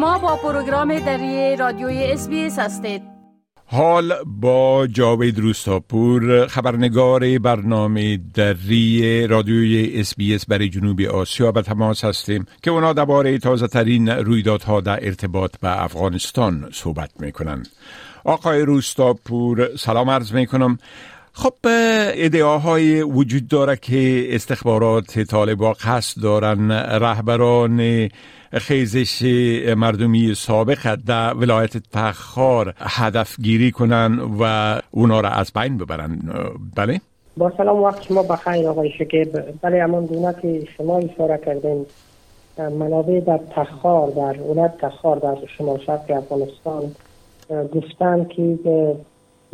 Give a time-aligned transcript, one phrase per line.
[0.00, 3.02] شما با پروگرام دری رادیوی اس هستید.
[3.66, 12.46] حال با جاوید روستاپور خبرنگار برنامه دری رادیوی اس برای جنوب آسیا به تماس هستیم
[12.62, 17.68] که اونا درباره تازه ترین رویدادها در ارتباط به افغانستان صحبت می‌کنند
[18.24, 20.78] آقای روستاپور سلام عرض می‌کنم.
[21.42, 21.54] خب
[22.14, 28.08] ادعاهای وجود داره که استخبارات طالبا قصد دارن رهبران
[28.52, 29.22] خیزش
[29.76, 36.18] مردمی سابق در ولایت تخار هدف گیری کنن و اونا را از بین ببرن
[36.76, 37.00] بله؟
[37.36, 39.28] با سلام وقت شما بخیر آقای شکیب
[39.62, 41.86] بله امان گونه که شما اشاره کردین
[42.58, 46.82] منابع در تخار در ولایت تخار در شمال شرق افغانستان
[47.74, 48.58] گفتن که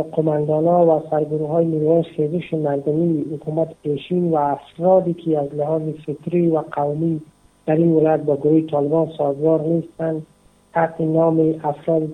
[0.00, 5.82] قماندان ها و سرگروه های نیروهای خیزش مردمی حکومت پیشین و افرادی که از لحاظ
[6.06, 7.20] فکری و قومی
[7.66, 10.26] در این ولایت با گروه طالبان سازگار نیستند
[10.72, 12.08] تحت نام افراد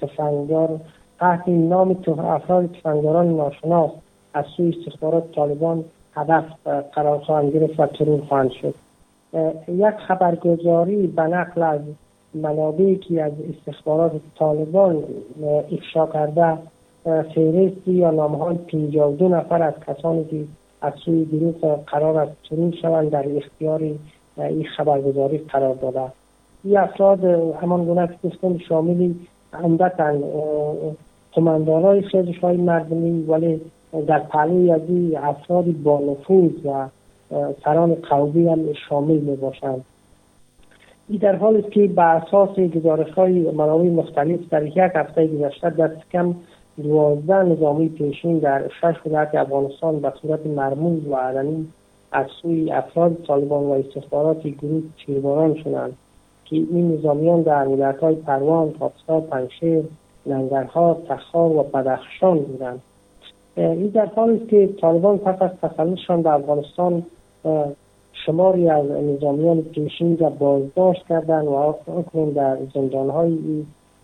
[0.00, 0.80] تفنگدار
[1.18, 3.90] تحت نام افراد تفنگداران ناشناس
[4.34, 6.44] از سوی استخبارات طالبان هدف
[6.92, 8.74] قرار خواهند گرفت و ترور خواهند شد.
[9.68, 11.80] یک خبرگزاری به نقل از
[12.34, 15.04] منابعی که از استخبارات طالبان
[15.72, 16.58] افشا کرده
[17.04, 20.44] فهرستی یا نامه های 52 نفر از کسانی که
[20.82, 23.80] از سوی گروه قرار است ترور شوند در اختیار
[24.36, 26.12] این خبرگزاری قرار داده.
[26.64, 27.24] این افراد
[27.60, 29.16] همان گونه که گفتم شاملی
[29.52, 30.14] عمدتا
[31.66, 33.60] های خیزش مردمی ولی
[34.06, 36.88] در پهلوی از این افراد با نفوذ و
[37.64, 39.84] سران قومی هم شامل می باشند
[41.08, 45.70] این در حال است که به اساس گزارش های منابع مختلف در یک هفته گذشته
[45.70, 46.34] دست کم
[46.76, 51.68] دوازده نظامی پیشین در شش ولایت افغانستان به صورت مرموز و علنی
[52.12, 55.96] از سوی افراد طالبان و استخبارات گروه تیرباران شدند
[56.44, 59.84] که این نظامیان در ولایت های پروان، پاکستان، پنشیر،
[60.26, 62.82] ننگرها، تخار و بدخشان بودند.
[63.56, 67.02] این در حالی است که طالبان پس از تسلطشان در افغانستان
[68.12, 73.38] شماری از نظامیان پیشین را بازداشت کردند و اکنون در زندانهای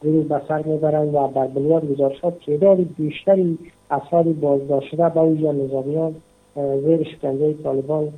[0.03, 3.59] گروه به سر می‌برند و بر بنیاد گزارشات تعداد بیشتری
[3.91, 6.15] افراد بازداشت شده به ویژه نظامیان
[6.57, 8.09] زیر شکنجه طالبان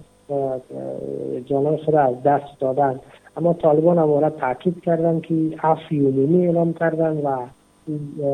[1.46, 3.00] جانای خود از دست دادن
[3.36, 7.46] اما طالبان هم تاکید کردن که عفو عمومی اعلام کردن و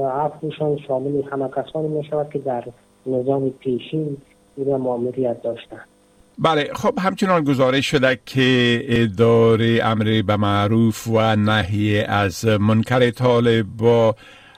[0.07, 2.65] عفوشان شامل همه کسانی می شود که در
[3.07, 4.17] نظام پیشین
[4.67, 5.96] را معاملیت داشتند.
[6.39, 13.67] بله خب همچنان گزارش شده که اداره امر به معروف و نهی از منکر طالب
[13.79, 14.15] با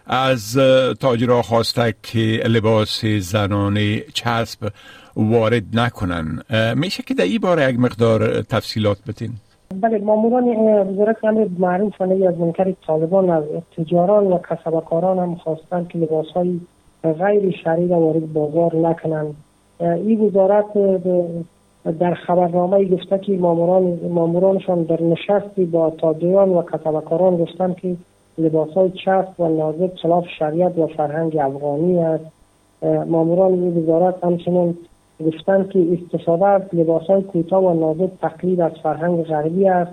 [0.06, 0.59] از
[1.00, 4.72] تاجرها خواسته که لباس زنانه چسب
[5.17, 6.43] وارد نکنن.
[6.77, 9.31] میشه که در این باره یک مقدار تفصیلات بتین
[9.81, 10.49] بله ماموران
[10.88, 13.44] وزارت امر معروف و از منکر طالبان از
[13.77, 16.61] تجاران و کسبکاران هم خواستن که لباس های
[17.03, 19.34] غیر شرعی وارد بازار نکنند
[19.81, 20.77] این وزارت
[21.84, 27.97] در خبرنامه گفته که ماموران مامورانشان در نشستی با تاجران و کسبکاران گفتند که
[28.39, 28.93] لباس های
[29.39, 32.25] و نازک خلاف شریعت و فرهنگ افغانی است.
[32.83, 34.78] ماموران این وزارت همچنین
[35.27, 39.93] گفتند که استفاده از لباس های کوتاه و نازک تقلید از فرهنگ غربی است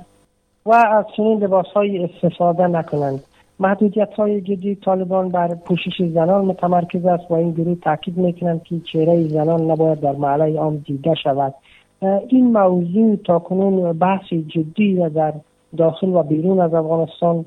[0.66, 3.24] و از چنین لباس های استفاده نکنند.
[3.59, 8.75] محدودیت های جدی طالبان بر پوشش زنان متمرکز است و این گروه تاکید می‌کنند که
[8.91, 11.53] چهره زنان نباید در معله عام دیده شود.
[12.28, 15.34] این موضوع تا کنون بحث جدی و در
[15.78, 17.46] داخل و بیرون از افغانستان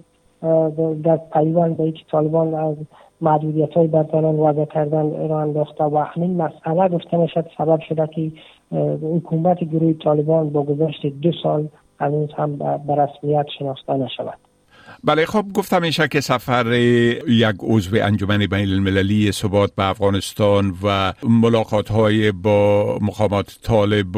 [1.04, 2.76] در پیوند به که طالبان از
[3.20, 8.32] محدودیت های بر وضع کردن را انداخته و همین مسئله گفته می‌شد سبب شده که
[9.16, 11.68] حکومت گروه طالبان با گذشت دو سال
[12.00, 14.47] هنوز هم به رسمیت شناخته نشود.
[15.04, 16.72] بله خب گفتم میشه که سفر
[17.28, 24.12] یک عضو انجمن بین المللی ثبات به افغانستان و ملاقات های با مقامات طالب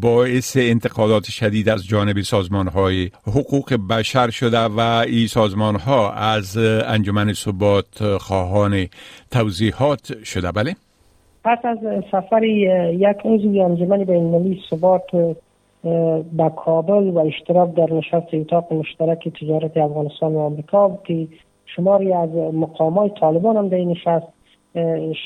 [0.00, 6.56] باعث انتقادات شدید از جانب سازمان های حقوق بشر شده و این سازمان ها از
[6.86, 8.86] انجمن ثبات خواهان
[9.30, 10.76] توضیحات شده بله؟
[11.44, 11.78] پس از
[12.12, 15.36] سفر یک عضو انجمن بین المللی ثبات
[16.32, 21.28] به کابل و اشتراک در نشست اتاق مشترک تجارت افغانستان و آمریکا که
[21.66, 24.26] شماری از مقامات طالبان هم در این نشست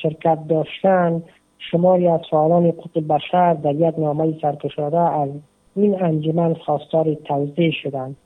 [0.03, 1.23] شرکت داشتن.
[1.71, 5.29] شماری از فعالان حقوق بشر در یک نامه سرکشاده از
[5.77, 8.17] این انجمن خواستار توضیح شدند.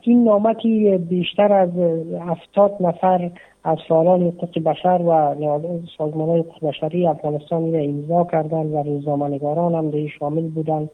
[0.00, 1.70] این نامه که بیشتر از
[2.20, 3.30] هفتاد نفر
[3.64, 5.34] از فعالان حقوق بشر و
[5.98, 10.90] سازمان های حقوق بشری افغانستان را امضا کردند و روزنامه‌نگاران هم در شامل بودند.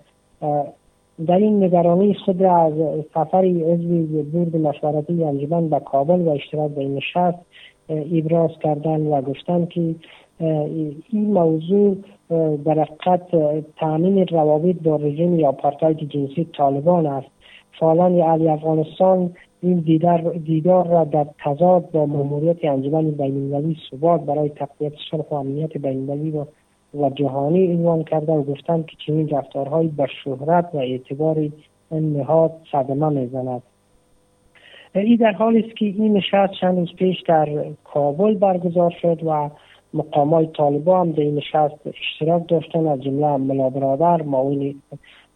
[1.27, 2.73] در این نگرانی خود را از
[3.15, 7.39] سفری عضو بورد مشورتی انجمن به کابل و اشتراک در این نشست
[7.89, 9.95] ابراز کردن و گفتن که
[11.11, 11.97] این موضوع
[12.65, 13.23] در حقیقت
[13.77, 17.29] تامین روابط با رژیم یا پارتای جنسی طالبان است.
[17.81, 19.31] فعالان علی افغانستان
[19.63, 25.35] این دیدار, دیدار را در تضاد با ماموریت انجمن بینالمللی ثبات برای تقویت صلح و
[25.35, 26.31] امنیت بینالمللی
[26.95, 31.39] و جهانی عنوان کرده و گفتند که چنین رفتارهایی به شهرت و اعتبار
[31.91, 33.63] این نهاد صدمه می‌زند.
[34.95, 37.49] این در حالی است که این نشست چند روز پیش در
[37.85, 39.51] کابل برگزار شد و
[39.95, 44.75] مقامای طالبان هم در این نشست اشتراک داشتن از جمله ملا برادر معاون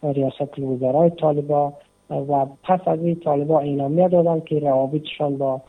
[0.03, 1.73] ریاست الوزرای طالبان
[2.09, 5.61] و پس از این طالبا اعلامیه دادند که روابطشان با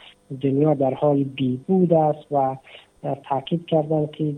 [0.42, 2.56] دنیا در حال بیبود است و
[3.28, 4.34] تاکید کردند که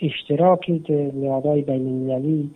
[0.00, 0.84] اشتراکی
[1.14, 2.50] نهادهای بین المللی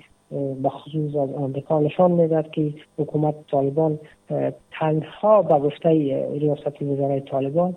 [0.65, 3.99] بخصوص از آمریکا نشان می‌داد که حکومت طالبان
[4.81, 5.88] تنها به گفته
[6.33, 7.77] ریاست وزرای طالبان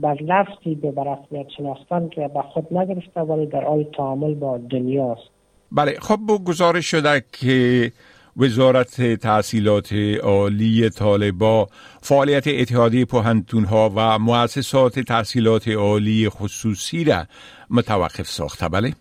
[0.00, 5.30] بر لفظی به برسمیت شناختن که به خود نگرفته ولی در آی تعامل با دنیاست
[5.72, 7.92] بله خب گزارش شده که
[8.40, 9.92] وزارت تحصیلات
[10.22, 11.66] عالی طالبا
[12.02, 17.22] فعالیت اتحادیه پوهنتون ها و مؤسسات تحصیلات عالی خصوصی را
[17.70, 18.92] متوقف ساخته بله؟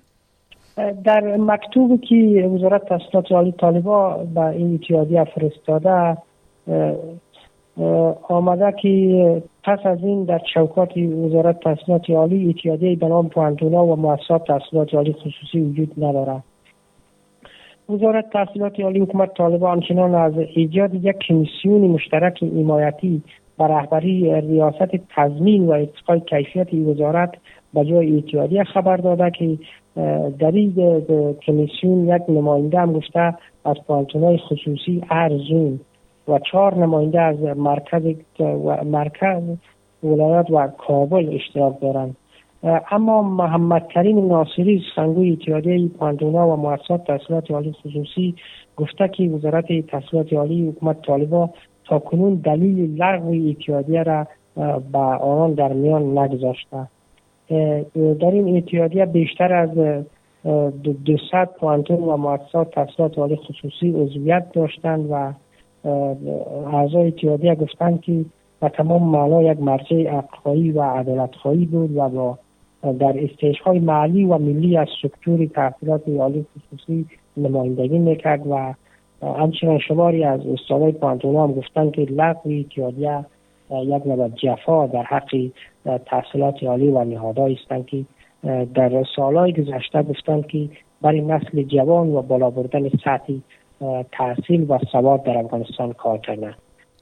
[1.03, 6.17] در مکتوبی که وزارت تحصیلات عالی طالبا به این اتحادیه فرستاده
[8.29, 13.95] آمده که پس از این در چوکات وزارت تحصیلات عالی اتحادیه به نام پوهنتونا و
[13.95, 16.43] مؤسسات تحصیلات عالی خصوصی وجود ندارد
[17.89, 23.21] وزارت تحصیلات عالی حکومت طالبان همچنان از ایجاد یک کمیسیون مشترک حمایتی
[23.57, 27.31] بر رهبری ریاست تضمین و ارتقای کیفیت وزارت
[27.73, 29.57] به جای اتحادیه خبر داده که
[30.39, 30.73] در این
[31.45, 33.33] کمیسیون یک نماینده هم گفته
[33.65, 35.79] از پالتونای خصوصی ارزون
[36.27, 38.03] و چهار نماینده از مرکز
[38.39, 39.43] و مرکز
[40.03, 42.15] ولایت و کابل اشتراک دارند.
[42.91, 48.35] اما محمد کریم ناصری سخنگوی اتحادیه پاندونا و مؤسسات تحصیلات عالی خصوصی
[48.75, 51.49] گفته که وزارت تحصیلات عالی حکومت طالبا
[51.85, 54.27] تا کنون دلیل لغو اتحادیه را
[54.91, 56.87] به آنان در میان نگذاشته.
[57.95, 59.69] در این اتحادیه بیشتر از
[60.83, 65.33] 200 پوانتون و مؤسسات تحصیلات عالی خصوصی عضویت داشتند و
[66.73, 68.25] اعضای اتحادیه گفتند که
[68.61, 72.37] و تمام معنا یک مرجع عقلخواهی و عدالتخواهی بود و با
[72.93, 77.05] در استیج های محلی و ملی از سکتور تحصیلات عالی خصوصی
[77.37, 78.73] نمایندگی می‌کرد و
[79.21, 83.25] همچنان شماری از استادای پانتونا هم گفتن که لغوی اتحادیه
[83.71, 85.49] یک نوع جفا در حق
[86.05, 88.05] تحصیلات عالی و نهادهایی هستند که
[88.73, 90.69] در سالهای گذشته گفتن که
[91.01, 93.33] برای نسل جوان و بالا بردن سطح
[94.11, 96.55] تحصیل و سواد در افغانستان کار کردن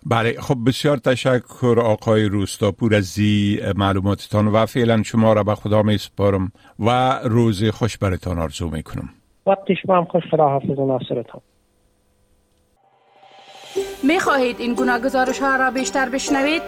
[0.06, 5.84] بله خب بسیار تشکر آقای روستاپور از زی معلوماتتان و فعلا شما را به خدا
[5.84, 9.10] می سپارم و روز خوش برتان آرزو می کنم
[9.48, 11.42] وقتی شما هم خوش خدا حافظ و ناصرتان
[14.04, 16.62] می خواهید این گونه گزارش ها را بیشتر بشنوید؟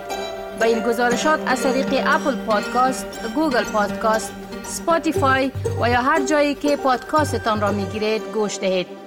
[0.59, 4.33] با این گزارشات از طریق Apple Podcast، Google Podcast،
[4.63, 5.51] Spotify
[5.81, 9.04] و یا هر جایی که پادکاستتان را می گیرید گوش دهید.